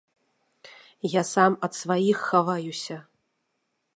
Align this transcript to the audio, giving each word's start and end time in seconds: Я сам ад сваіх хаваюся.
Я 1.19 1.23
сам 1.33 1.51
ад 1.69 1.73
сваіх 1.81 2.17
хаваюся. 2.31 2.97